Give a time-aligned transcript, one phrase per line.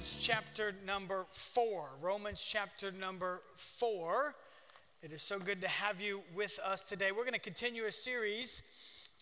[0.00, 1.90] chapter number four.
[2.00, 4.34] Romans chapter number four.
[5.02, 7.12] It is so good to have you with us today.
[7.12, 8.62] We're going to continue a series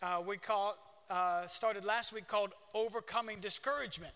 [0.02, 0.76] uh, we call,
[1.10, 4.12] uh, started last week called Overcoming Discouragement.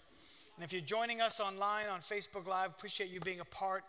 [0.57, 3.83] And if you're joining us online on Facebook Live, appreciate you being a part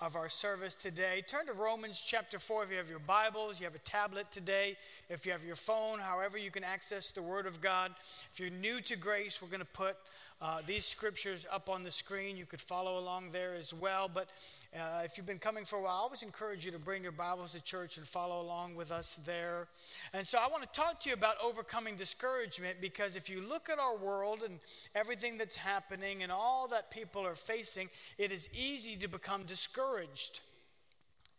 [0.00, 1.22] of our service today.
[1.28, 4.76] Turn to Romans chapter 4 if you have your Bibles, you have a tablet today,
[5.10, 7.92] if you have your phone, however you can access the Word of God.
[8.32, 9.96] If you're new to grace, we're going to put
[10.40, 12.36] uh, these scriptures up on the screen.
[12.36, 14.10] You could follow along there as well.
[14.12, 14.28] But
[14.74, 17.12] uh, if you've been coming for a while, I always encourage you to bring your
[17.12, 19.68] Bibles to church and follow along with us there.
[20.12, 23.70] And so I want to talk to you about overcoming discouragement because if you look
[23.70, 24.58] at our world and
[24.94, 30.40] everything that's happening and all that people are facing, it is easy to become discouraged.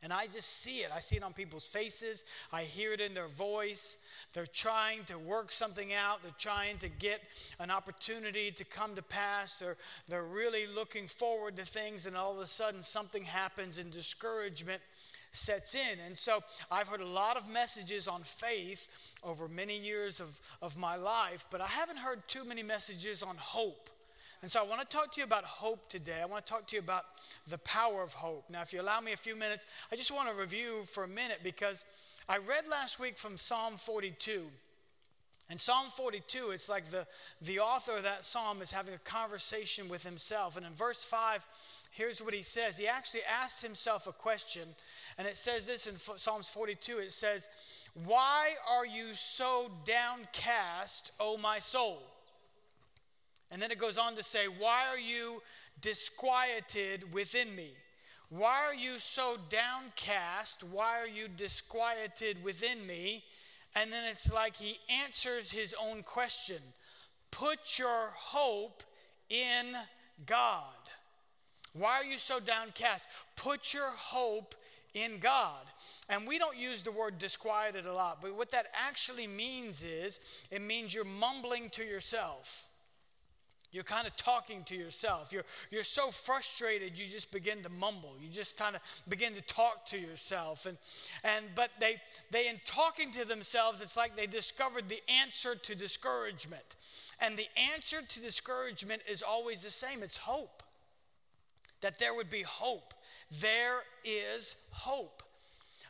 [0.05, 0.91] And I just see it.
[0.95, 2.25] I see it on people's faces.
[2.53, 3.97] I hear it in their voice.
[4.33, 6.21] They're trying to work something out.
[6.21, 7.21] They're trying to get
[7.57, 9.55] an opportunity to come to pass.
[9.55, 13.89] They're, they're really looking forward to things, and all of a sudden something happens and
[13.91, 14.83] discouragement
[15.31, 15.97] sets in.
[16.05, 18.87] And so I've heard a lot of messages on faith
[19.23, 23.37] over many years of, of my life, but I haven't heard too many messages on
[23.37, 23.89] hope.
[24.45, 26.21] And so I want to talk to you about hope today.
[26.21, 27.05] I want to talk to you about
[27.47, 28.47] the power of hope.
[28.51, 31.07] Now, if you allow me a few minutes, I just want to review for a
[31.07, 31.83] minute because
[32.29, 34.43] I read last week from Psalm 42.
[35.49, 37.07] And Psalm 42, it's like the,
[37.41, 40.57] the author of that psalm is having a conversation with himself.
[40.57, 41.47] And in verse 5,
[41.89, 42.77] here's what he says.
[42.77, 44.67] He actually asks himself a question.
[45.17, 47.49] And it says this in Psalms 42 it says,
[47.95, 52.03] Why are you so downcast, O my soul?
[53.51, 55.41] And then it goes on to say, Why are you
[55.81, 57.71] disquieted within me?
[58.29, 60.63] Why are you so downcast?
[60.63, 63.23] Why are you disquieted within me?
[63.75, 66.61] And then it's like he answers his own question
[67.31, 68.83] Put your hope
[69.29, 69.75] in
[70.25, 70.63] God.
[71.73, 73.07] Why are you so downcast?
[73.35, 74.55] Put your hope
[74.93, 75.65] in God.
[76.07, 80.19] And we don't use the word disquieted a lot, but what that actually means is
[80.49, 82.63] it means you're mumbling to yourself.
[83.71, 85.33] You're kind of talking to yourself.
[85.33, 88.15] You're, you're so frustrated, you just begin to mumble.
[88.21, 90.65] You just kind of begin to talk to yourself.
[90.65, 90.77] And,
[91.23, 91.97] and, but they,
[92.31, 96.75] they, in talking to themselves, it's like they discovered the answer to discouragement.
[97.19, 100.63] And the answer to discouragement is always the same it's hope.
[101.81, 102.93] That there would be hope.
[103.41, 105.23] There is hope.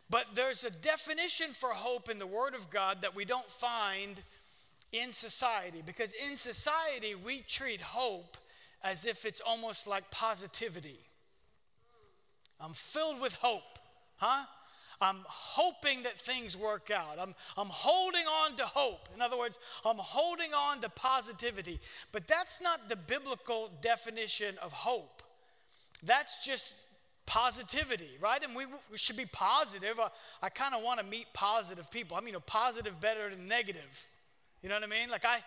[0.10, 4.22] But there's a definition for hope in the Word of God that we don't find
[4.98, 8.38] in society because in society we treat hope
[8.84, 11.00] as if it's almost like positivity.
[12.60, 13.80] I'm filled with hope,
[14.18, 14.46] huh?
[15.02, 17.20] I'm hoping that things work out.
[17.20, 19.10] I'm, I'm holding on to hope.
[19.14, 21.80] In other words, I'm holding on to positivity.
[22.14, 25.22] But that's not the biblical definition of hope.
[26.06, 26.74] That's just
[27.26, 28.42] positivity, right?
[28.42, 30.00] And we, we should be positive.
[30.00, 30.10] Uh,
[30.42, 32.16] I, I kind of want to meet positive people.
[32.16, 34.08] I mean, a positive better than negative.
[34.66, 35.12] You know what I mean?
[35.12, 35.42] Like I,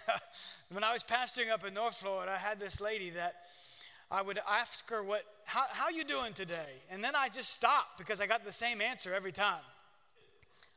[0.72, 3.34] when I was pastoring up in North Florida, I had this lady that
[4.10, 6.80] I would ask her what, how, how you doing today?
[6.90, 9.60] And then I just stopped because I got the same answer every time.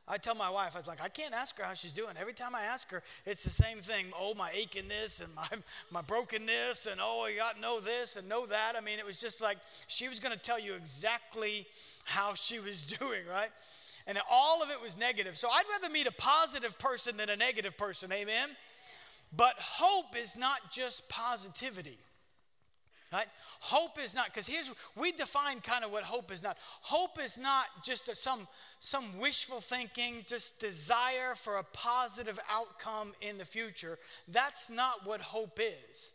[0.10, 2.16] I tell my wife, I was like, I can't ask her how she's doing.
[2.20, 4.08] Every time I ask her, it's the same thing.
[4.20, 5.48] Oh, my aching-ness and my,
[5.90, 8.74] my brokenness, and oh, I got know this and know that.
[8.76, 9.58] I mean, it was just like
[9.88, 11.66] she was going to tell you exactly
[12.04, 13.52] how she was doing, right?
[14.10, 15.38] And all of it was negative.
[15.38, 18.50] So I'd rather meet a positive person than a negative person, amen?
[19.38, 22.00] But hope is not just positivity.
[23.14, 23.28] Right?
[23.60, 26.58] Hope is not, because here's, we define kind of what hope is not.
[26.82, 28.48] Hope is not just a, some,
[28.80, 34.00] some wishful thinking, just desire for a positive outcome in the future.
[34.28, 36.14] That's not what hope is.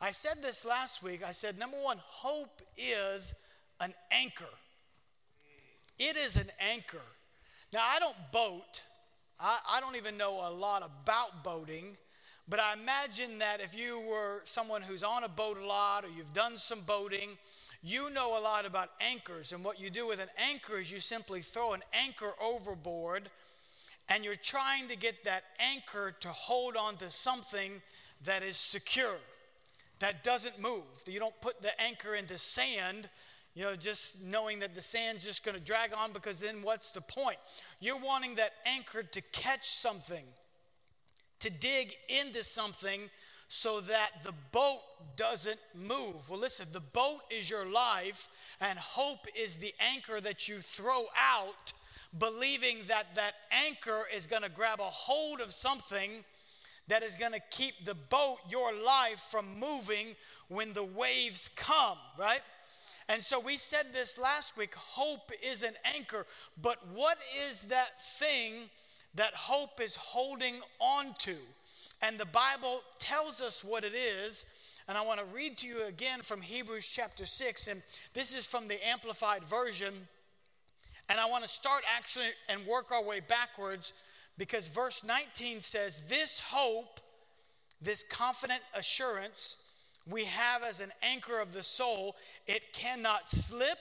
[0.00, 1.22] I said this last week.
[1.24, 3.34] I said, number one, hope is
[3.80, 4.44] an anchor.
[5.96, 7.02] It is an anchor.
[7.72, 8.82] Now, I don't boat,
[9.38, 11.96] I, I don't even know a lot about boating.
[12.50, 16.08] But I imagine that if you were someone who's on a boat a lot or
[16.08, 17.38] you've done some boating,
[17.80, 19.52] you know a lot about anchors.
[19.52, 23.30] And what you do with an anchor is you simply throw an anchor overboard
[24.08, 27.80] and you're trying to get that anchor to hold on to something
[28.24, 29.18] that is secure,
[30.00, 30.82] that doesn't move.
[31.06, 33.08] You don't put the anchor into sand
[33.54, 36.92] you know, just knowing that the sand's just going to drag on because then what's
[36.92, 37.38] the point?
[37.80, 40.24] You're wanting that anchor to catch something,
[41.40, 43.10] to dig into something
[43.48, 44.80] so that the boat
[45.16, 46.28] doesn't move.
[46.28, 48.28] Well, listen, the boat is your life,
[48.60, 51.72] and hope is the anchor that you throw out,
[52.16, 56.24] believing that that anchor is going to grab a hold of something
[56.86, 60.14] that is going to keep the boat, your life, from moving
[60.48, 62.42] when the waves come, right?
[63.10, 66.26] And so we said this last week hope is an anchor,
[66.62, 67.18] but what
[67.48, 68.70] is that thing
[69.16, 71.34] that hope is holding on to?
[72.00, 74.46] And the Bible tells us what it is.
[74.86, 77.66] And I want to read to you again from Hebrews chapter 6.
[77.66, 77.82] And
[78.14, 79.92] this is from the Amplified Version.
[81.08, 83.92] And I want to start actually and work our way backwards
[84.38, 87.00] because verse 19 says, This hope,
[87.82, 89.56] this confident assurance
[90.08, 92.16] we have as an anchor of the soul,
[92.50, 93.78] it cannot slip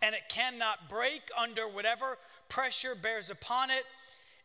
[0.00, 2.16] and it cannot break under whatever
[2.48, 3.84] pressure bears upon it.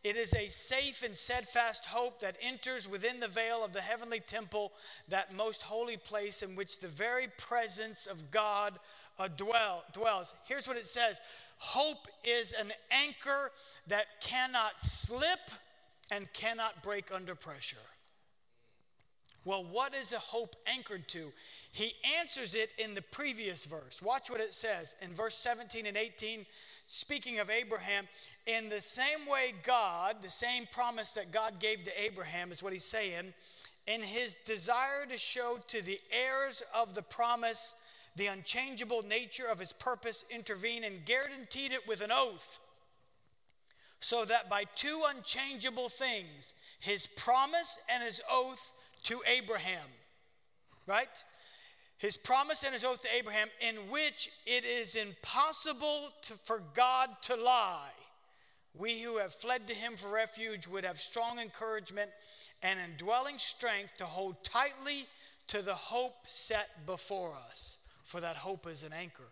[0.02, 4.18] It is a safe and steadfast hope that enters within the veil of the heavenly
[4.18, 4.72] temple,
[5.08, 8.80] that most holy place in which the very presence of God
[9.20, 10.34] uh, dwell, dwells.
[10.46, 11.20] Here's what it says
[11.58, 13.52] Hope is an anchor
[13.86, 15.50] that cannot slip
[16.10, 17.76] and cannot break under pressure.
[19.44, 21.32] Well, what is a hope anchored to?
[21.72, 24.02] He answers it in the previous verse.
[24.02, 26.46] Watch what it says in verse 17 and 18
[26.90, 28.08] speaking of Abraham,
[28.46, 32.72] in the same way, God, the same promise that God gave to Abraham, is what
[32.72, 33.32] he's saying,
[33.86, 37.76] in his desire to show to the heirs of the promise
[38.16, 42.58] the unchangeable nature of his purpose, intervened and guaranteed it with an oath,
[44.00, 48.72] so that by two unchangeable things, his promise and his oath
[49.04, 49.86] to Abraham,
[50.86, 51.08] right?
[52.00, 57.10] his promise and his oath to Abraham, in which it is impossible to, for God
[57.24, 57.92] to lie.
[58.74, 62.10] We who have fled to him for refuge would have strong encouragement
[62.62, 65.04] and indwelling strength to hold tightly
[65.48, 69.28] to the hope set before us, for that hope is an anchor.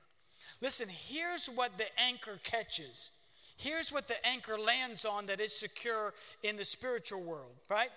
[0.61, 3.09] Listen, here's what the anchor catches.
[3.56, 6.12] Here's what the anchor lands on that is secure
[6.43, 7.91] in the spiritual world, right?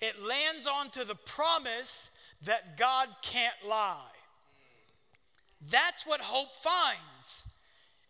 [0.00, 2.10] It lands onto the promise
[2.44, 4.00] that God can't lie.
[5.70, 7.50] That's what hope finds.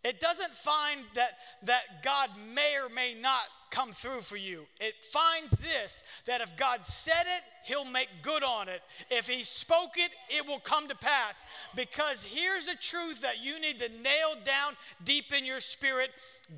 [0.04, 1.30] It doesn't find that,
[1.64, 4.66] that God may or may not come through for you.
[4.80, 8.82] It finds this that if God said it, He'll make good on it.
[9.10, 11.44] If He spoke it, it will come to pass.
[11.74, 16.10] Because here's the truth that you need to nail down deep in your spirit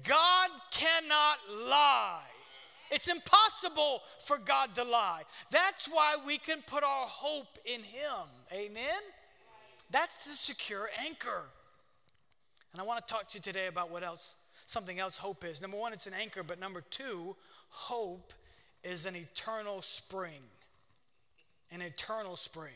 [0.04, 2.20] God cannot lie.
[2.90, 5.23] It's impossible for God to lie.
[5.50, 8.26] That's why we can put our hope in Him.
[8.52, 9.00] Amen?
[9.90, 11.44] That's the secure anchor.
[12.73, 14.35] And I want to talk to you today about what else,
[14.67, 15.61] something else hope is.
[15.61, 17.37] Number one, it's an anchor, but number two,
[17.70, 18.32] hope
[18.85, 20.44] is an eternal spring.
[21.70, 22.75] An eternal spring.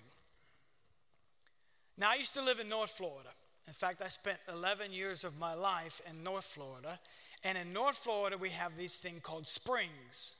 [1.99, 3.29] Now, I used to live in North Florida.
[3.67, 6.99] In fact, I spent 11 years of my life in North Florida.
[7.45, 10.37] And in North Florida, we have these thing called springs.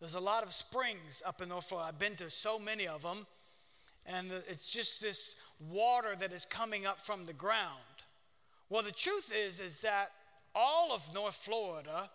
[0.00, 1.88] There's a lot of springs up in North Florida.
[1.88, 3.26] I've been to so many of them.
[4.04, 7.78] And it's just this water that is coming up from the ground.
[8.68, 10.10] Well, the truth is is that
[10.54, 12.10] all of North Florida,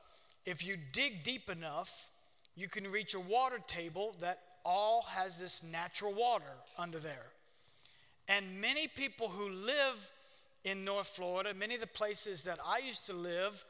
[0.46, 2.10] if you dig deep enough,
[2.56, 7.28] you can reach a water table that all has this natural water under there.
[8.28, 10.10] And many people who live
[10.66, 13.64] in North Florida, many of the places that I used to live,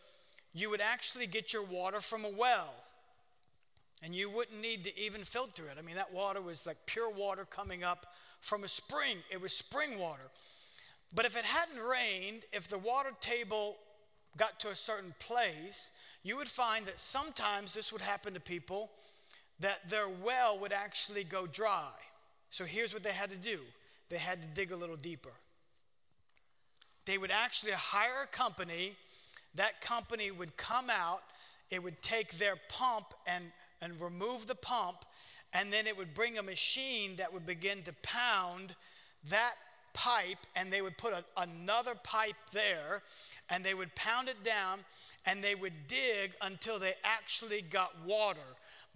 [0.60, 2.74] you would actually get your water from a well.
[4.04, 5.78] And you wouldn't need to even filter it.
[5.80, 8.06] I mean, that water was like pure water coming up
[8.42, 9.18] from a spring.
[9.32, 10.30] It was spring water.
[11.14, 13.76] But if it hadn't rained, if the water table
[14.38, 15.92] got to a certain place,
[16.24, 18.92] you would find that sometimes this would happen to people
[19.60, 21.90] that their well would actually go dry.
[22.50, 23.60] So here's what they had to do
[24.10, 25.34] they had to dig a little deeper.
[27.06, 28.96] They would actually hire a company,
[29.58, 31.22] that company would come out,
[31.70, 35.06] it would take their pump and, and remove the pump,
[35.54, 38.76] and then it would bring a machine that would begin to pound
[39.30, 39.54] that
[39.94, 43.02] pipe, and they would put a, another pipe there,
[43.50, 44.80] and they would pound it down,
[45.26, 48.40] and they would dig until they actually got water.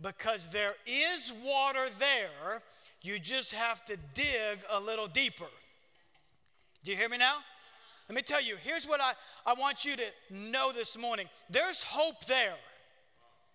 [0.02, 2.62] Because there is water there,
[3.02, 5.46] you just have to dig a little deeper.
[6.84, 7.38] Do you hear me now?
[8.10, 9.14] Let me tell you, here's what I,
[9.46, 12.56] I want you to know this morning there's hope there,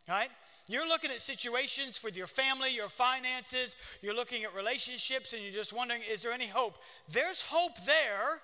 [0.09, 0.31] right?
[0.69, 5.53] You're looking at situations with your family, your finances, you're looking at relationships, and you're
[5.53, 6.79] just wondering, is there any hope?
[7.09, 8.41] There's hope there.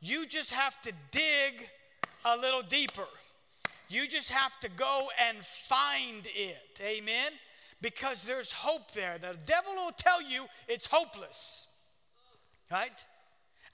[0.00, 1.68] You just have to dig
[2.24, 3.06] a little deeper.
[3.90, 6.80] You just have to go and find it.
[6.80, 7.32] Amen?
[7.82, 9.18] Because there's hope there.
[9.20, 11.74] The devil will tell you it's hopeless,
[12.70, 13.04] right?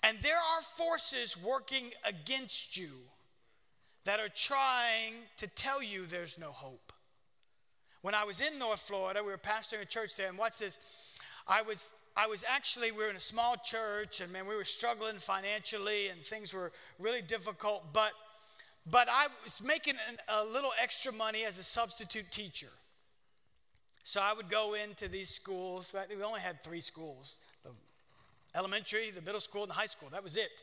[0.03, 2.91] And there are forces working against you
[4.05, 6.93] that are trying to tell you there's no hope.
[8.07, 10.79] when I was in North Florida, we were pastoring a church there, and watch this.
[11.49, 14.63] I was I was actually we were in a small church, and man, we were
[14.65, 17.93] struggling financially, and things were really difficult.
[17.93, 18.13] But
[18.89, 22.69] but I was making an, a little extra money as a substitute teacher.
[24.05, 25.93] So I would go into these schools.
[26.09, 27.39] We only had three schools:
[28.57, 30.09] elementary, the middle school, and the high school.
[30.11, 30.63] That was it.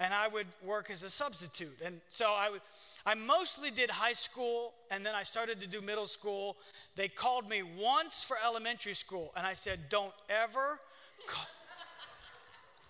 [0.00, 1.78] And I would work as a substitute.
[1.84, 2.60] And so I would
[3.08, 6.58] I mostly did high school and then I started to do middle school.
[6.94, 10.78] They called me once for elementary school and I said, Don't ever,
[11.26, 11.46] call,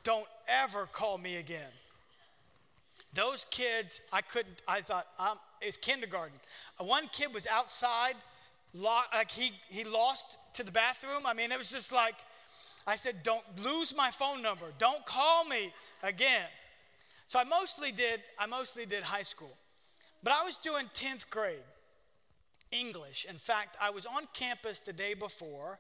[0.02, 1.70] don't ever call me again.
[3.14, 6.34] Those kids, I couldn't, I thought, um, it's kindergarten.
[6.78, 8.14] One kid was outside,
[8.74, 11.26] like he, he lost to the bathroom.
[11.26, 12.16] I mean, it was just like,
[12.88, 14.64] I said, Don't lose my phone number.
[14.78, 16.46] Don't call me again.
[17.26, 19.54] So I mostly did, I mostly did high school.
[20.22, 21.58] But I was doing 10th grade
[22.72, 23.26] English.
[23.28, 25.78] In fact, I was on campus the day before,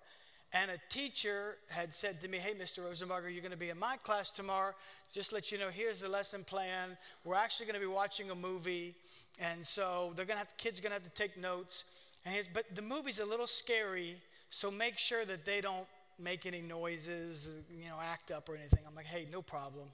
[0.52, 2.80] and a teacher had said to me, Hey, Mr.
[2.80, 4.74] Rosenberger, you're going to be in my class tomorrow.
[5.10, 6.98] Just let you know, here's the lesson plan.
[7.24, 8.94] We're actually going to be watching a movie.
[9.38, 11.84] And so they're going to have, the kids are going to have to take notes.
[12.26, 14.16] And but the movie's a little scary,
[14.50, 15.86] so make sure that they don't
[16.18, 18.80] make any noises, uh, you know, act up or anything.
[18.86, 19.88] I'm like, hey, no problem.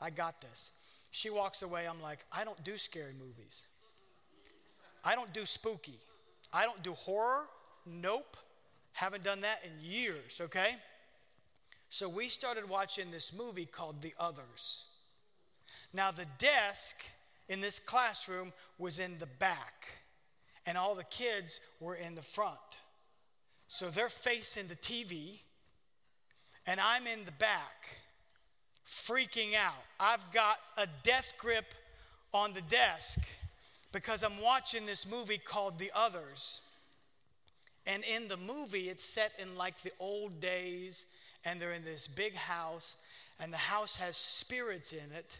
[0.00, 0.72] I got this.
[1.10, 1.86] She walks away.
[1.88, 3.66] I'm like, I don't do scary movies.
[5.04, 5.98] I don't do spooky.
[6.52, 7.44] I don't do horror.
[7.86, 8.36] Nope.
[8.92, 10.76] Haven't done that in years, okay?
[11.88, 14.84] So we started watching this movie called The Others.
[15.92, 17.04] Now, the desk
[17.48, 19.98] in this classroom was in the back,
[20.64, 22.78] and all the kids were in the front.
[23.68, 25.40] So they're facing the TV,
[26.66, 27.88] and I'm in the back,
[28.86, 29.82] freaking out.
[29.98, 31.74] I've got a death grip
[32.32, 33.18] on the desk
[33.92, 36.60] because I'm watching this movie called The Others.
[37.86, 41.06] And in the movie, it's set in like the old days,
[41.44, 42.96] and they're in this big house,
[43.40, 45.38] and the house has spirits in it,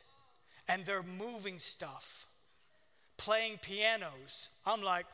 [0.69, 2.27] and they're moving stuff,
[3.17, 4.51] playing pianos.
[4.67, 5.07] I'm like,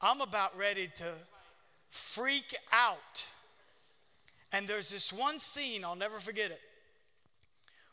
[0.00, 1.12] I'm about ready to
[1.90, 3.26] freak out.
[4.52, 6.60] And there's this one scene, I'll never forget it,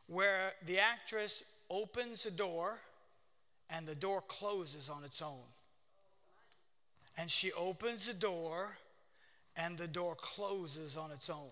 [0.07, 2.79] where the actress opens a door
[3.69, 5.43] and the door closes on its own.
[7.17, 8.77] And she opens the door,
[9.55, 11.51] and the door closes on its own.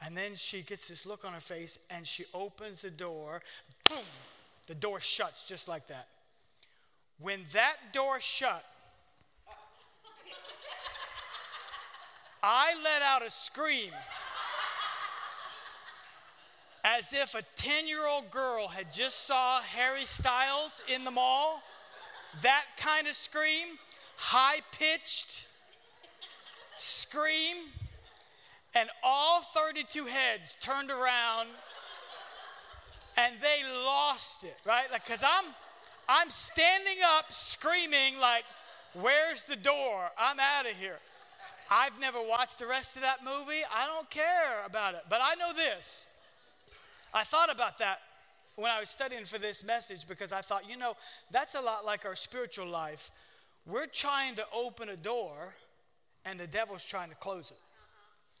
[0.00, 3.42] And then she gets this look on her face, and she opens the door,
[3.88, 4.04] boom,
[4.66, 6.08] the door shuts just like that.
[7.18, 8.64] When that door shut,
[12.42, 13.90] I let out a scream
[16.84, 21.62] as if a 10 year old girl had just saw Harry Styles in the mall.
[22.42, 23.66] That kind of scream,
[24.16, 25.48] high pitched
[26.76, 27.56] scream,
[28.74, 31.48] and all 32 heads turned around
[33.16, 34.86] and they lost it, right?
[34.92, 35.46] Like, cause I'm,
[36.08, 38.44] I'm standing up screaming like,
[38.94, 40.10] where's the door?
[40.16, 40.98] I'm out of here.
[41.70, 43.62] I've never watched the rest of that movie.
[43.74, 45.02] I don't care about it.
[45.08, 46.06] But I know this
[47.12, 48.00] I thought about that
[48.56, 50.96] when I was studying for this message because I thought, you know,
[51.30, 53.10] that's a lot like our spiritual life.
[53.66, 55.54] We're trying to open a door
[56.24, 57.58] and the devil's trying to close it.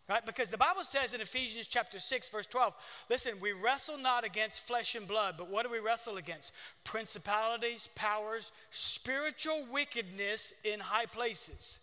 [0.08, 0.24] Right?
[0.24, 2.72] Because the Bible says in Ephesians chapter 6, verse 12,
[3.10, 6.52] listen, we wrestle not against flesh and blood, but what do we wrestle against?
[6.82, 11.80] Principalities, powers, spiritual wickedness in high places.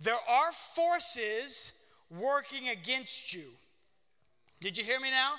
[0.00, 1.72] There are forces
[2.10, 3.44] working against you.
[4.60, 5.34] Did you hear me now?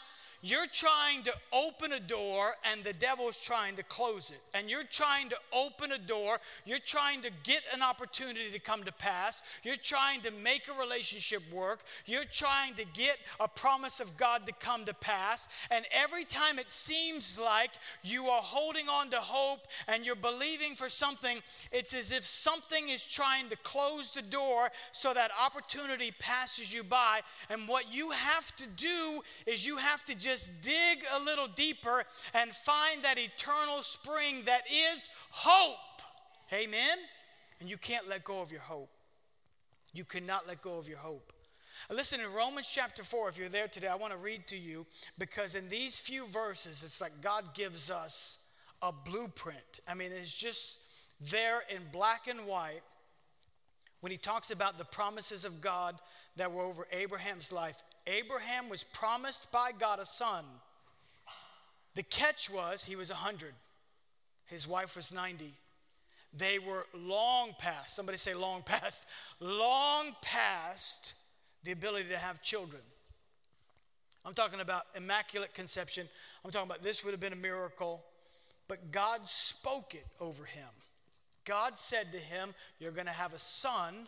[0.47, 4.37] You're trying to open a door and the devil's trying to close it.
[4.53, 8.83] And you're trying to open a door, you're trying to get an opportunity to come
[8.83, 13.99] to pass, you're trying to make a relationship work, you're trying to get a promise
[13.99, 15.47] of God to come to pass.
[15.71, 17.71] And every time it seems like
[18.03, 21.39] you are holding on to hope and you're believing for something,
[21.71, 26.83] it's as if something is trying to close the door so that opportunity passes you
[26.83, 27.21] by.
[27.49, 31.47] And what you have to do is you have to just just dig a little
[31.47, 36.01] deeper and find that eternal spring that is hope.
[36.51, 36.97] Amen?
[37.59, 38.89] And you can't let go of your hope.
[39.93, 41.31] You cannot let go of your hope.
[41.89, 44.85] Listen, in Romans chapter 4, if you're there today, I want to read to you
[45.17, 48.39] because in these few verses, it's like God gives us
[48.81, 49.79] a blueprint.
[49.87, 50.79] I mean, it's just
[51.21, 52.81] there in black and white
[54.01, 55.95] when he talks about the promises of God
[56.35, 57.81] that were over Abraham's life.
[58.07, 60.45] Abraham was promised by God a son.
[61.95, 63.53] The catch was he was 100,
[64.45, 65.53] his wife was 90.
[66.37, 69.05] They were long past, somebody say long past,
[69.39, 71.13] long past
[71.63, 72.81] the ability to have children.
[74.25, 76.09] I'm talking about immaculate conception.
[76.43, 78.03] I'm talking about this would have been a miracle,
[78.67, 80.67] but God spoke it over him.
[81.45, 84.07] God said to him, You're going to have a son,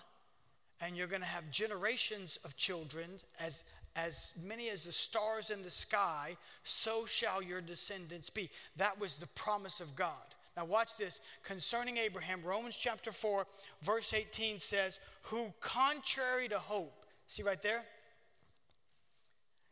[0.81, 3.63] and you're going to have generations of children, as,
[3.97, 8.49] as many as the stars in the sky, so shall your descendants be.
[8.75, 10.13] That was the promise of God.
[10.55, 11.19] Now, watch this.
[11.43, 13.45] Concerning Abraham, Romans chapter 4,
[13.81, 17.83] verse 18 says, Who contrary to hope, see right there?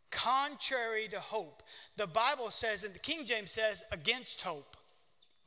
[0.10, 1.62] Contrary to hope.
[1.98, 4.76] The Bible says, and the King James says, against hope.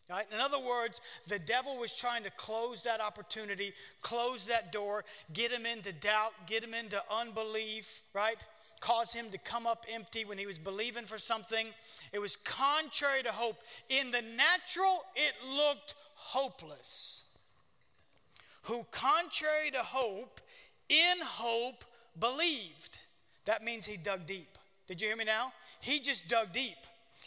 [0.08, 0.26] Right?
[0.32, 5.52] In other words, the devil was trying to close that opportunity, close that door, get
[5.52, 8.38] him into doubt, get him into unbelief, right?
[8.80, 11.68] Cause him to come up empty when he was believing for something.
[12.12, 13.56] It was contrary to hope.
[13.88, 17.24] In the natural, it looked hopeless.
[18.62, 20.40] Who, contrary to hope,
[20.88, 21.84] in hope
[22.18, 22.98] believed.
[23.46, 24.58] That means he dug deep.
[24.86, 25.52] Did you hear me now?
[25.80, 26.76] He just dug deep.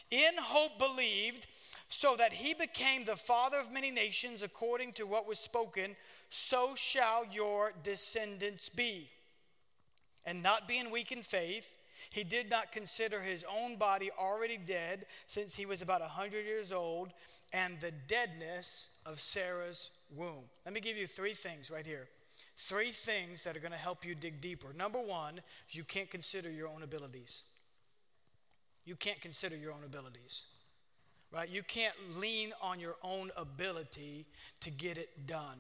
[0.10, 1.48] In hope believed
[1.90, 5.96] so that he became the father of many nations according to what was spoken,
[6.30, 9.10] so shall your descendants be.
[10.26, 11.76] And not being weak in faith,
[12.10, 16.46] he did not consider his own body already dead, since he was about a 100
[16.46, 17.14] years old,
[17.54, 20.46] and the deadness of Sarah's womb.
[20.66, 22.08] Let me give you three things right here.
[22.58, 24.74] Three things that are going to help you dig deeper.
[24.74, 27.44] Number one, you can't consider your own abilities.
[28.86, 30.44] You can't consider your own abilities
[31.32, 31.50] right?
[31.50, 34.26] You can't lean on your own ability
[34.62, 35.58] to get it done.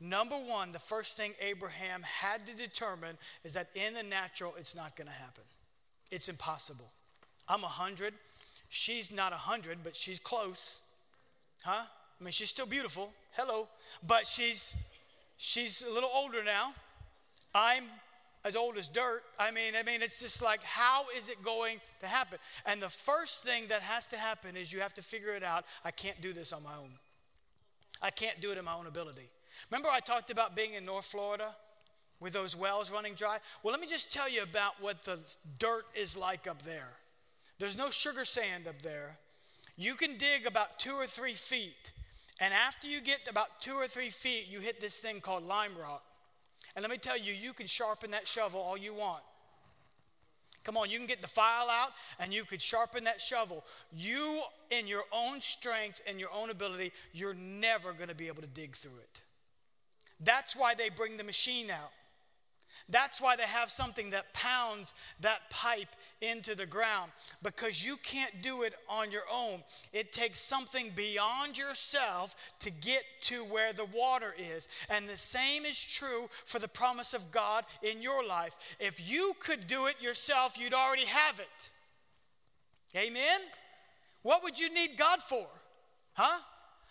[0.00, 4.74] Number one, the first thing Abraham had to determine is that in the natural, it's
[4.74, 5.44] not going to happen.
[6.10, 6.90] It's impossible.
[7.48, 8.14] I'm 100.
[8.68, 10.80] She's not 100, but she's close.
[11.64, 11.82] Huh?
[12.20, 13.12] I mean, she's still beautiful.
[13.32, 13.68] Hello.
[14.06, 14.74] But she's
[15.36, 16.74] she's a little older now.
[17.54, 17.84] I'm
[18.44, 19.22] as old as dirt.
[19.38, 22.38] I mean, I mean, it's just like, how is it going to happen?
[22.66, 25.64] And the first thing that has to happen is you have to figure it out.
[25.84, 26.90] I can't do this on my own.
[28.02, 29.30] I can't do it in my own ability.
[29.70, 31.54] Remember, I talked about being in North Florida
[32.20, 33.38] with those wells running dry?
[33.62, 35.18] Well, let me just tell you about what the
[35.58, 36.88] dirt is like up there.
[37.58, 39.16] There's no sugar sand up there.
[39.76, 41.92] You can dig about two or three feet,
[42.40, 45.72] and after you get about two or three feet, you hit this thing called lime
[45.80, 46.02] rock.
[46.74, 49.22] And let me tell you, you can sharpen that shovel all you want.
[50.64, 53.64] Come on, you can get the file out and you could sharpen that shovel.
[53.92, 58.40] You, in your own strength and your own ability, you're never going to be able
[58.40, 59.20] to dig through it.
[60.24, 61.92] That's why they bring the machine out.
[62.88, 65.88] That's why they have something that pounds that pipe
[66.20, 69.62] into the ground because you can't do it on your own.
[69.94, 74.68] It takes something beyond yourself to get to where the water is.
[74.90, 78.54] And the same is true for the promise of God in your life.
[78.78, 81.70] If you could do it yourself, you'd already have it.
[82.96, 83.40] Amen?
[84.22, 85.46] What would you need God for?
[86.12, 86.38] Huh?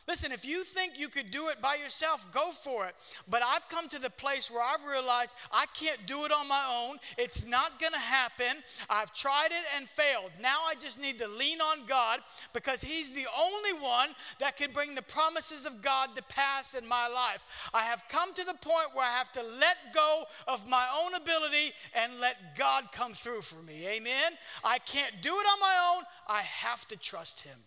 [0.07, 2.95] Listen, if you think you could do it by yourself, go for it.
[3.29, 6.63] But I've come to the place where I've realized I can't do it on my
[6.69, 6.97] own.
[7.17, 8.63] It's not going to happen.
[8.89, 10.31] I've tried it and failed.
[10.41, 12.19] Now I just need to lean on God
[12.51, 16.85] because He's the only one that can bring the promises of God to pass in
[16.87, 17.45] my life.
[17.73, 21.13] I have come to the point where I have to let go of my own
[21.15, 23.87] ability and let God come through for me.
[23.87, 24.33] Amen?
[24.63, 26.03] I can't do it on my own.
[26.27, 27.57] I have to trust Him.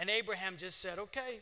[0.00, 1.40] And Abraham just said, okay,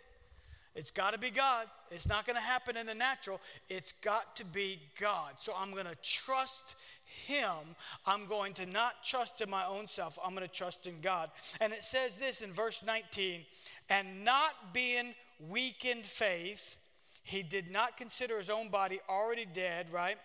[0.74, 1.66] it's got to be God.
[1.92, 3.40] It's not going to happen in the natural.
[3.68, 5.34] It's got to be God.
[5.38, 7.76] So I'm going to trust Him.
[8.04, 10.18] I'm going to not trust in my own self.
[10.24, 11.30] I'm going to trust in God.
[11.60, 13.42] And it says this in verse 19
[13.90, 15.14] and not being
[15.48, 16.78] weak in faith,
[17.22, 20.16] he did not consider his own body already dead, right?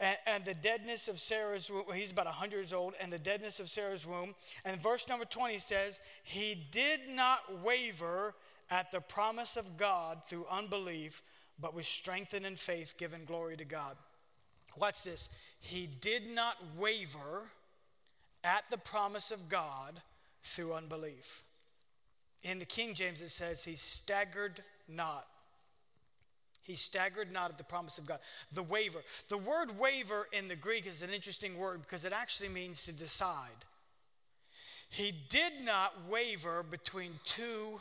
[0.00, 3.60] And, and, the deadness of Sarah's womb, he's about 100 years old, and the deadness
[3.60, 4.34] of Sarah's womb.
[4.64, 8.34] And verse number 20 says, He did not waver
[8.70, 11.22] at the promise of God through unbelief,
[11.60, 13.96] but was strengthened in faith, giving glory to God.
[14.78, 15.28] Watch this.
[15.60, 17.50] He did not waver
[18.42, 20.00] at the promise of God
[20.42, 21.42] through unbelief.
[22.42, 25.26] In the King James, it says, He staggered not.
[26.62, 28.20] He staggered not at the promise of God.
[28.52, 29.00] The waver.
[29.28, 32.92] The word waver in the Greek is an interesting word because it actually means to
[32.92, 33.66] decide.
[34.88, 37.80] He did not waver between two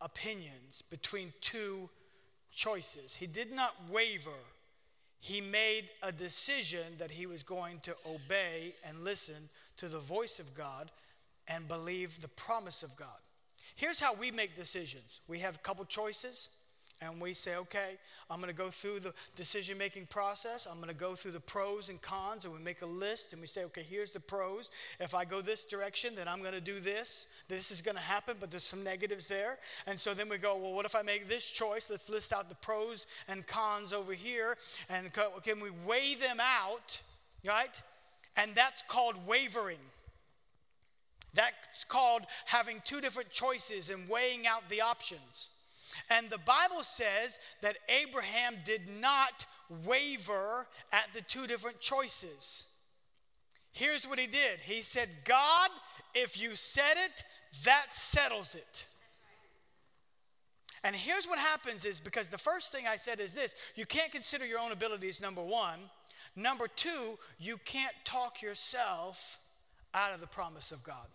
[0.00, 1.88] opinions, between two
[2.54, 3.16] choices.
[3.16, 4.30] He did not waver.
[5.20, 9.48] He made a decision that he was going to obey and listen
[9.78, 10.90] to the voice of God
[11.48, 13.08] and believe the promise of God.
[13.74, 16.50] Here's how we make decisions we have a couple choices,
[17.02, 17.98] and we say, okay,
[18.30, 20.66] I'm going to go through the decision making process.
[20.68, 23.40] I'm going to go through the pros and cons, and we make a list and
[23.40, 24.70] we say, okay, here's the pros.
[24.98, 27.26] If I go this direction, then I'm going to do this.
[27.48, 29.58] This is going to happen, but there's some negatives there.
[29.86, 31.88] And so then we go, well, what if I make this choice?
[31.90, 34.56] Let's list out the pros and cons over here.
[34.88, 37.00] And can we weigh them out,
[37.46, 37.80] right?
[38.36, 39.78] And that's called wavering.
[41.34, 45.50] That's called having two different choices and weighing out the options.
[46.10, 49.46] And the Bible says that Abraham did not
[49.84, 52.68] waver at the two different choices.
[53.72, 55.70] Here's what he did He said, God,
[56.14, 57.24] if you said it,
[57.64, 58.86] that settles it.
[60.84, 64.12] And here's what happens is because the first thing I said is this you can't
[64.12, 65.78] consider your own abilities, number one.
[66.36, 69.38] Number two, you can't talk yourself
[69.94, 71.06] out of the promise of God.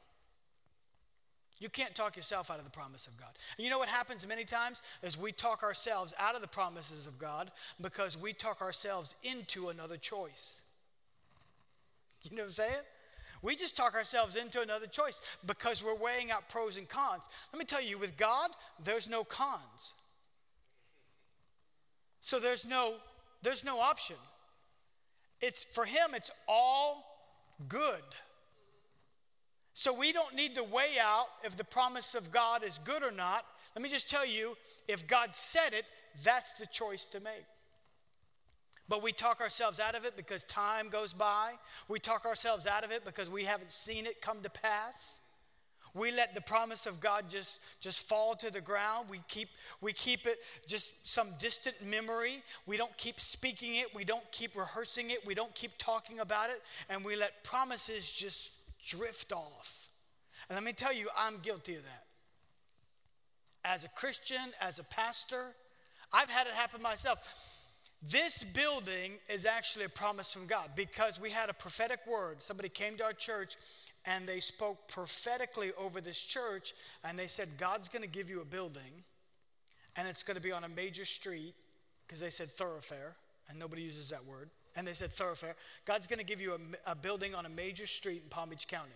[1.61, 3.29] You can't talk yourself out of the promise of God.
[3.55, 7.05] And you know what happens many times is we talk ourselves out of the promises
[7.05, 10.63] of God because we talk ourselves into another choice.
[12.29, 12.83] You know what I'm saying?
[13.41, 17.23] We just talk ourselves into another choice because we're weighing out pros and cons.
[17.51, 18.51] Let me tell you, with God,
[18.83, 19.95] there's no cons.
[22.21, 22.97] So there's no
[23.41, 24.17] there's no option.
[25.41, 27.03] It's for him it's all
[27.67, 28.03] good.
[29.73, 33.11] So we don't need to weigh out if the promise of God is good or
[33.11, 33.45] not.
[33.75, 34.57] Let me just tell you
[34.87, 35.85] if God said it,
[36.23, 37.45] that's the choice to make.
[38.89, 41.53] But we talk ourselves out of it because time goes by.
[41.87, 45.17] We talk ourselves out of it because we haven't seen it come to pass.
[45.93, 49.07] We let the promise of God just, just fall to the ground.
[49.09, 49.49] We keep,
[49.81, 52.43] we keep it just some distant memory.
[52.65, 53.93] We don't keep speaking it.
[53.93, 55.25] We don't keep rehearsing it.
[55.25, 56.61] We don't keep talking about it.
[56.89, 58.51] And we let promises just
[58.85, 59.89] drift off.
[60.49, 62.05] And let me tell you, I'm guilty of that.
[63.63, 65.53] As a Christian, as a pastor,
[66.11, 67.27] I've had it happen myself.
[68.01, 72.41] This building is actually a promise from God because we had a prophetic word.
[72.41, 73.55] Somebody came to our church
[74.05, 78.41] and they spoke prophetically over this church and they said, God's going to give you
[78.41, 79.03] a building
[79.95, 81.53] and it's going to be on a major street
[82.07, 83.15] because they said thoroughfare
[83.47, 85.55] and nobody uses that word and they said thoroughfare.
[85.85, 88.67] God's going to give you a, a, building on a major street in Palm Beach
[88.67, 88.89] County.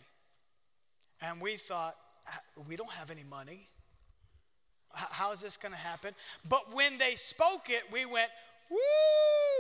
[1.22, 1.96] And we thought,
[2.68, 3.68] we don't have any money.
[4.92, 6.14] How is this going to happen?
[6.48, 8.30] But when they spoke it, we went,
[8.70, 8.78] woo,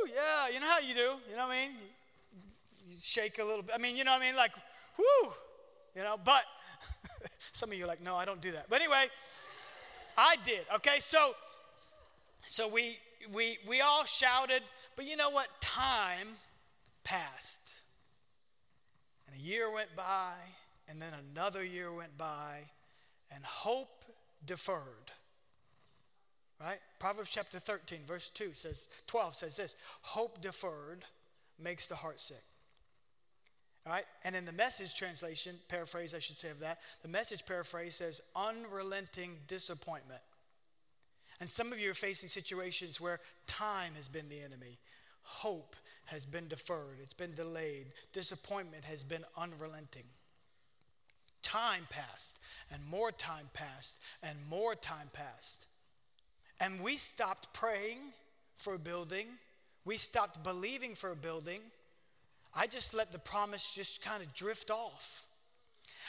[0.08, 1.12] yeah, you know how you do.
[1.30, 1.71] You know what I mean?
[2.88, 3.75] You shake a little bit.
[3.75, 4.36] I mean, you know what I mean?
[4.36, 4.51] Like,
[4.97, 5.34] woo,
[5.95, 6.43] you know, but
[7.51, 8.67] some of you are like, no, I don't do that.
[8.69, 9.08] But anyway,
[10.17, 10.62] I did.
[10.75, 11.34] Okay, so
[12.45, 12.97] so we
[13.34, 14.62] we we all shouted
[14.95, 15.47] but you know what?
[15.62, 16.27] Time
[17.03, 17.73] passed.
[19.27, 20.34] And a year went by,
[20.88, 22.60] and then another year went by,
[23.34, 24.05] and hope
[24.45, 25.12] deferred.
[26.62, 26.79] Right?
[26.99, 31.05] Proverbs chapter 13, verse 2 says, 12 says this Hope deferred
[31.60, 32.43] makes the heart sick.
[33.86, 34.05] All right?
[34.23, 38.21] And in the message translation, paraphrase I should say of that, the message paraphrase says
[38.36, 40.21] unrelenting disappointment.
[41.39, 44.78] And some of you are facing situations where time has been the enemy,
[45.24, 50.06] hope has been deferred, it's been delayed, disappointment has been unrelenting.
[51.41, 52.39] Time passed,
[52.71, 55.67] and more time passed, and more time passed.
[56.60, 57.98] And we stopped praying
[58.56, 59.28] for a building,
[59.84, 61.60] we stopped believing for a building.
[62.58, 65.26] I just let the promise just kind of drift off.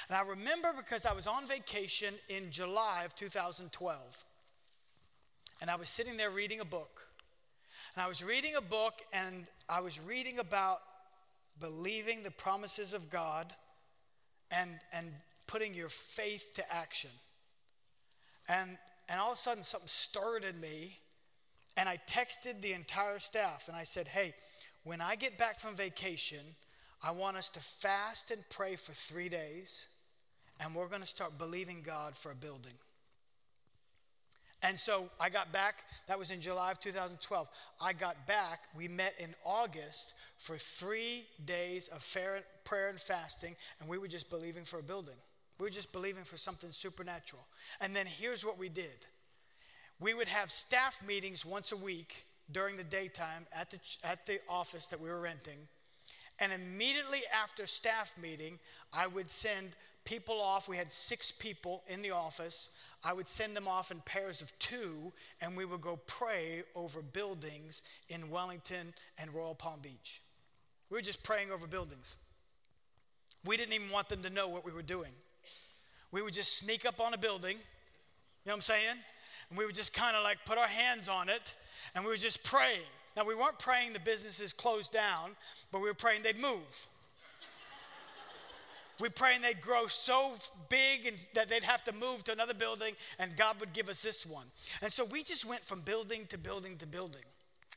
[0.09, 4.25] And I remember because I was on vacation in July of 2012.
[5.61, 7.07] And I was sitting there reading a book.
[7.95, 10.79] And I was reading a book and I was reading about
[11.61, 13.53] believing the promises of God
[14.51, 15.13] and, and
[15.47, 17.11] putting your faith to action.
[18.49, 18.77] And,
[19.09, 20.99] and all of a sudden, something stirred in me.
[21.77, 24.35] And I texted the entire staff and I said, Hey,
[24.85, 26.55] when I get back from vacation,
[27.03, 29.87] I want us to fast and pray for three days.
[30.61, 32.73] And we're going to start believing God for a building.
[34.67, 37.49] And so I got back, that was in July of 2012.
[37.81, 42.05] I got back, we met in August for three days of
[42.65, 45.15] prayer and fasting, and we were just believing for a building.
[45.61, 47.43] We were just believing for something supernatural.
[47.81, 49.07] And then here's what we did
[50.01, 54.41] we would have staff meetings once a week during the daytime at the, at the
[54.49, 55.69] office that we were renting.
[56.41, 58.59] And immediately after staff meeting,
[58.93, 59.71] I would send
[60.05, 60.69] people off.
[60.69, 62.71] We had six people in the office.
[63.07, 67.03] I would send them off in pairs of two, and we would go pray over
[67.03, 70.23] buildings in Wellington and Royal Palm Beach.
[70.91, 72.17] We were just praying over buildings.
[73.45, 75.13] We didn't even want them to know what we were doing.
[76.11, 78.97] We would just sneak up on a building, You know what I'm saying?
[79.51, 81.55] And we would just kind of like put our hands on it
[81.95, 82.81] and we were just praying.
[83.17, 85.37] Now, we weren't praying the businesses closed down,
[85.71, 86.89] but we were praying they'd move.
[88.99, 90.35] We were praying they'd grow so
[90.69, 94.03] big and that they'd have to move to another building and God would give us
[94.03, 94.47] this one.
[94.81, 97.23] And so we just went from building to building to building.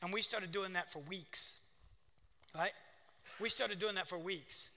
[0.02, 1.60] And we started doing that for weeks,
[2.54, 2.72] right?
[3.38, 4.70] We started doing that for weeks.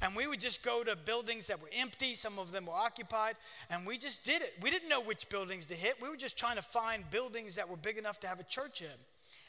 [0.00, 3.36] And we would just go to buildings that were empty, some of them were occupied,
[3.70, 4.54] and we just did it.
[4.60, 6.00] We didn't know which buildings to hit.
[6.00, 8.82] We were just trying to find buildings that were big enough to have a church
[8.82, 8.98] in.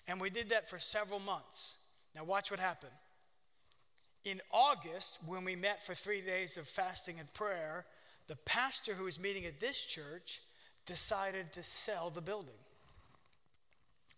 [0.08, 1.78] And we did that for several months.
[2.16, 2.94] Now, watch what happened.
[4.26, 7.86] In August, when we met for three days of fasting and prayer,
[8.28, 10.42] the pastor who was meeting at this church
[10.86, 12.50] decided to sell the building.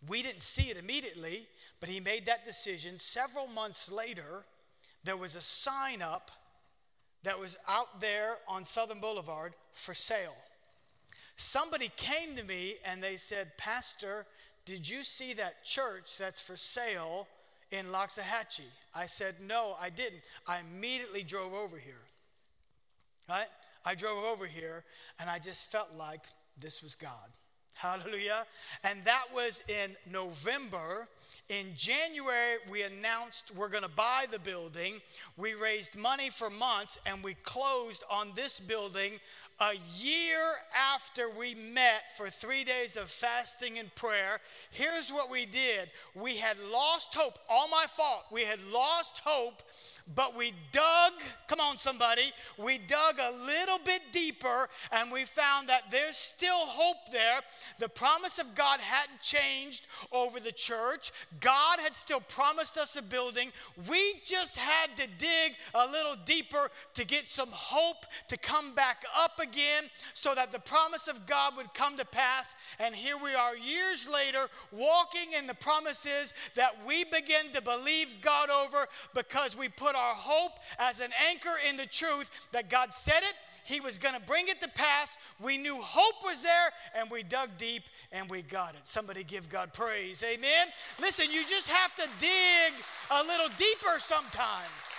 [0.08, 1.48] We didn't see it immediately,
[1.80, 4.46] but he made that decision several months later
[5.04, 6.32] there was a sign up
[7.24, 10.36] that was out there on Southern Boulevard for sale.
[11.36, 14.26] Somebody came to me and they said, Pastor,
[14.66, 17.28] did you see that church that's for sale
[17.72, 18.70] in Loxahatchee?
[18.94, 20.22] I said, No, I didn't.
[20.48, 22.02] I immediately drove over here.
[23.30, 23.48] Right?
[23.86, 24.84] I drove over here
[25.20, 26.22] and I just felt like
[26.60, 27.12] this was God.
[27.76, 28.46] Hallelujah.
[28.84, 31.08] And that was in November
[31.52, 35.02] in January, we announced we're going to buy the building.
[35.36, 39.20] We raised money for months and we closed on this building
[39.62, 40.42] a year
[40.76, 44.40] after we met for three days of fasting and prayer.
[44.72, 48.24] Here's what we did we had lost hope, all my fault.
[48.32, 49.62] We had lost hope
[50.16, 51.14] but we dug,
[51.48, 56.58] come on, somebody, we dug a little bit deeper and we found that there's still
[56.58, 57.40] hope there.
[57.80, 63.02] The promise of God hadn't changed over the church, God had still promised us a
[63.02, 63.52] building.
[63.90, 69.04] We just had to dig a little deeper to get some hope to come back
[69.18, 72.56] up again so that the promise of God would come to pass.
[72.80, 78.22] And here we are years later, walking in the promises that we begin to believe
[78.22, 82.94] God over because we put our hope as an anchor in the truth that God
[82.94, 83.34] said it,
[83.66, 85.18] He was going to bring it to pass.
[85.42, 88.82] We knew hope was there, and we dug deep and we got it.
[88.84, 90.24] Somebody give God praise.
[90.24, 90.68] Amen.
[91.00, 92.74] Listen, you just have to dig
[93.10, 94.96] a little deeper sometimes.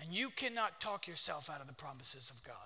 [0.00, 2.56] And you cannot talk yourself out of the promises of God.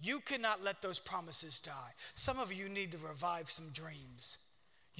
[0.00, 1.92] You cannot let those promises die.
[2.14, 4.38] Some of you need to revive some dreams.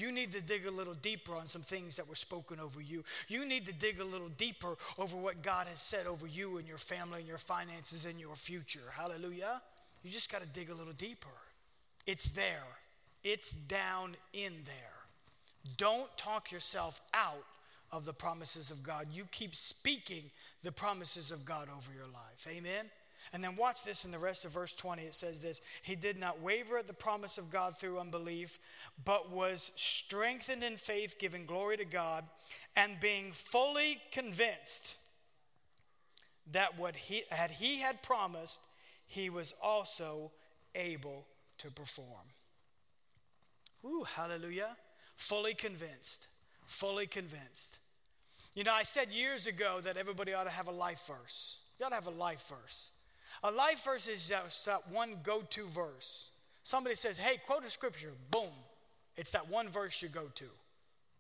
[0.01, 3.05] You need to dig a little deeper on some things that were spoken over you.
[3.29, 6.67] You need to dig a little deeper over what God has said over you and
[6.67, 8.81] your family and your finances and your future.
[8.97, 9.61] Hallelujah.
[10.03, 11.29] You just got to dig a little deeper.
[12.07, 12.65] It's there,
[13.23, 14.75] it's down in there.
[15.77, 17.45] Don't talk yourself out
[17.93, 19.09] of the promises of God.
[19.13, 20.31] You keep speaking
[20.63, 22.47] the promises of God over your life.
[22.49, 22.87] Amen.
[23.33, 25.03] And then watch this in the rest of verse 20.
[25.03, 28.59] It says this He did not waver at the promise of God through unbelief,
[29.05, 32.25] but was strengthened in faith, giving glory to God,
[32.75, 34.97] and being fully convinced
[36.51, 38.61] that what he had he had promised,
[39.07, 40.33] he was also
[40.75, 41.27] able
[41.59, 42.27] to perform.
[43.85, 44.77] Ooh, hallelujah.
[45.17, 46.29] Fully convinced.
[46.67, 47.79] Fully convinced.
[48.55, 51.59] You know, I said years ago that everybody ought to have a life verse.
[51.79, 52.91] You ought to have a life verse.
[53.43, 56.31] A life verse is just that one go to verse.
[56.63, 58.51] Somebody says, hey, quote a scripture, boom.
[59.17, 60.45] It's that one verse you go to,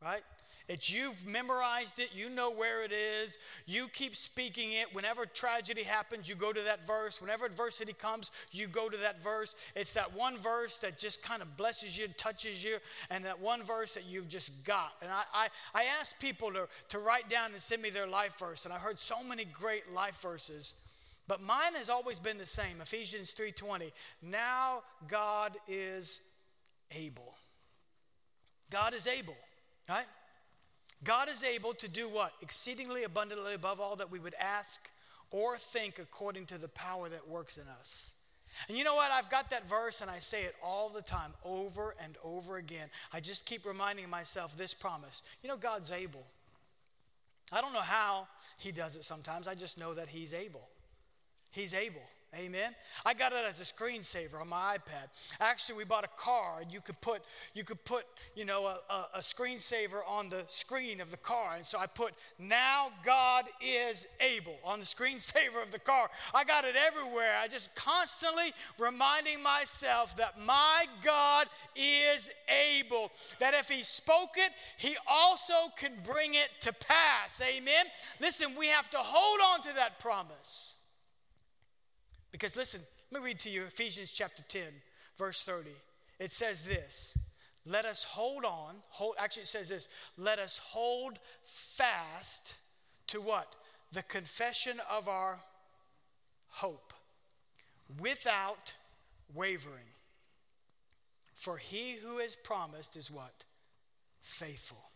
[0.03, 0.23] right?
[0.69, 4.95] It's you've memorized it, you know where it is, you keep speaking it.
[4.95, 7.21] Whenever tragedy happens, you go to that verse.
[7.21, 9.57] Whenever adversity comes, you go to that verse.
[9.75, 12.77] It's that one verse that just kind of blesses you, touches you,
[13.11, 14.93] and that one verse that you've just got.
[15.03, 18.39] And I, I, I asked people to, to write down and send me their life
[18.39, 20.75] verse, and I heard so many great life verses.
[21.31, 23.93] But mine has always been the same, Ephesians 3:20.
[24.21, 26.23] Now God is
[26.91, 27.37] able.
[28.69, 29.37] God is able,
[29.89, 30.09] right?
[31.05, 32.33] God is able to do what?
[32.41, 34.91] Exceedingly abundantly above all that we would ask
[35.31, 38.15] or think according to the power that works in us.
[38.67, 39.13] And you know what?
[39.13, 42.91] I've got that verse and I say it all the time, over and over again.
[43.13, 45.23] I just keep reminding myself this promise.
[45.45, 46.27] You know, God's able.
[47.53, 48.27] I don't know how
[48.59, 50.69] He does it sometimes, I just know that He's able.
[51.51, 52.03] He's able.
[52.39, 52.77] Amen.
[53.05, 55.09] I got it as a screensaver on my iPad.
[55.41, 57.23] Actually, we bought a car, and you could put
[57.55, 58.05] you could put
[58.37, 61.57] you know a, a, a screensaver on the screen of the car.
[61.57, 66.09] And so I put "Now God is able" on the screensaver of the car.
[66.33, 67.37] I got it everywhere.
[67.43, 72.31] I just constantly reminding myself that my God is
[72.79, 73.11] able.
[73.41, 77.43] That if He spoke it, He also can bring it to pass.
[77.43, 77.87] Amen.
[78.21, 80.77] Listen, we have to hold on to that promise.
[82.33, 84.63] Because listen, let me read to you Ephesians chapter 10,
[85.19, 85.71] verse 30.
[86.19, 87.17] It says this
[87.67, 92.55] Let us hold on, hold, actually, it says this let us hold fast
[93.09, 93.57] to what?
[93.93, 95.41] The confession of our
[96.49, 96.93] hope
[97.99, 98.73] without
[99.35, 99.91] wavering.
[101.35, 103.45] For he who is promised is what?
[104.21, 104.91] Faithful.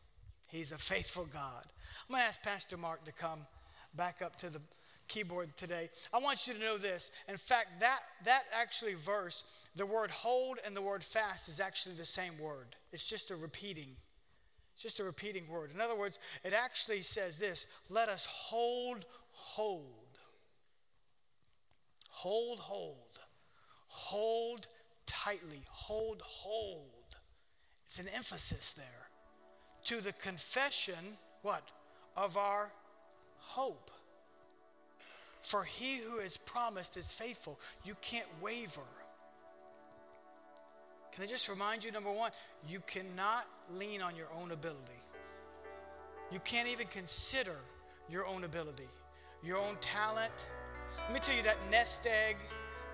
[0.49, 1.65] He's a faithful God.
[2.09, 3.41] I'm going to ask Pastor Mark to come
[3.97, 4.61] back up to the
[5.15, 5.91] keyboard today.
[6.13, 7.13] I want you to know this.
[7.29, 9.45] In fact, that, that actually verse,
[9.77, 12.75] the word hold and the word fast is actually the same word.
[12.93, 13.97] It's just a repeating.
[14.75, 15.71] It's just a repeating word.
[15.73, 20.19] In other words, it actually says this let us hold hold.
[22.11, 23.21] Hold hold.
[23.87, 24.67] Hold
[25.07, 25.63] tightly.
[25.69, 27.17] Hold hold.
[27.87, 28.87] It's an emphasis there.
[29.85, 31.69] To the confession, what?
[32.17, 32.73] Of our
[33.37, 33.91] hope.
[35.45, 37.61] For he who has promised is faithful.
[37.85, 38.81] You can't waver.
[41.13, 42.31] Can I just remind you, number one,
[42.67, 44.81] you cannot lean on your own ability.
[46.33, 47.57] You can't even consider
[48.09, 48.89] your own ability,
[49.45, 50.33] your own talent.
[50.97, 52.37] Let me tell you that nest egg,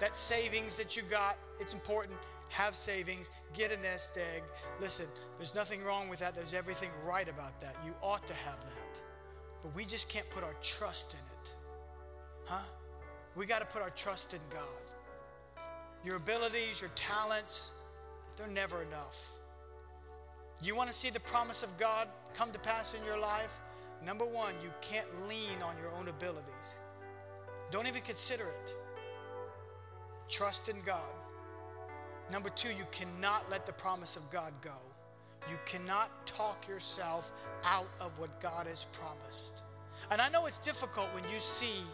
[0.00, 2.18] that savings that you got, it's important.
[2.48, 4.42] Have savings, get a nest egg.
[4.80, 5.06] Listen,
[5.38, 6.34] there's nothing wrong with that.
[6.34, 7.76] There's everything right about that.
[7.86, 9.02] You ought to have that.
[9.62, 11.39] But we just can't put our trust in it.
[12.50, 12.58] Huh?
[13.36, 15.62] We got to put our trust in God.
[16.04, 17.70] Your abilities, your talents,
[18.36, 19.30] they're never enough.
[20.60, 23.60] You want to see the promise of God come to pass in your life?
[24.04, 26.74] Number one, you can't lean on your own abilities.
[27.70, 28.74] Don't even consider it.
[30.28, 30.98] Trust in God.
[32.32, 34.74] Number two, you cannot let the promise of God go.
[35.48, 37.30] You cannot talk yourself
[37.64, 39.54] out of what God has promised.
[40.10, 41.84] And I know it's difficult when you see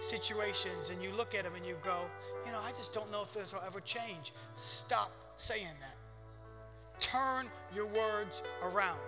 [0.00, 2.00] situations and you look at them and you go,
[2.46, 4.32] you know, I just don't know if this will ever change.
[4.54, 5.96] Stop saying that.
[7.00, 8.98] Turn your words around.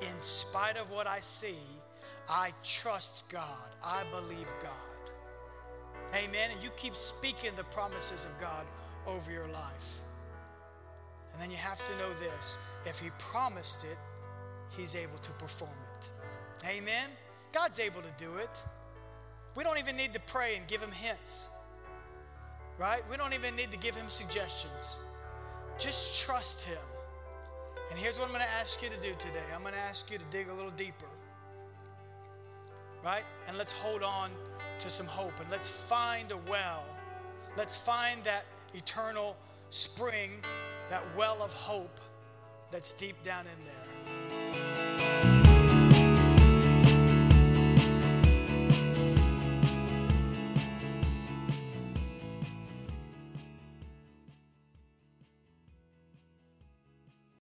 [0.00, 1.58] In spite of what I see,
[2.28, 3.46] I trust God.
[3.84, 4.70] I believe God.
[6.14, 6.50] Amen.
[6.52, 8.66] And you keep speaking the promises of God
[9.06, 10.00] over your life.
[11.32, 13.98] And then you have to know this if He promised it,
[14.76, 16.66] He's able to perform it.
[16.68, 17.08] Amen.
[17.52, 18.50] God's able to do it.
[19.54, 21.48] We don't even need to pray and give him hints,
[22.78, 23.02] right?
[23.10, 24.98] We don't even need to give him suggestions.
[25.78, 26.78] Just trust him.
[27.90, 30.10] And here's what I'm going to ask you to do today I'm going to ask
[30.10, 31.06] you to dig a little deeper,
[33.04, 33.24] right?
[33.46, 34.30] And let's hold on
[34.78, 36.84] to some hope and let's find a well.
[37.56, 39.36] Let's find that eternal
[39.68, 40.30] spring,
[40.88, 42.00] that well of hope
[42.70, 45.61] that's deep down in there.